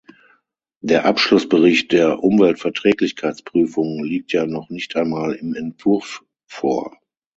[0.83, 6.97] Der Abschlussbericht der Umweltverträglichkeitsprüfung liegt ja noch nicht einmal im Entwurf vor.